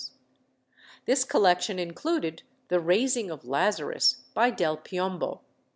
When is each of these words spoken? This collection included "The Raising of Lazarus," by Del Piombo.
This 1.05 1.23
collection 1.23 1.77
included 1.77 2.41
"The 2.69 2.79
Raising 2.79 3.29
of 3.29 3.45
Lazarus," 3.45 4.23
by 4.33 4.49
Del 4.49 4.75
Piombo. 4.77 5.41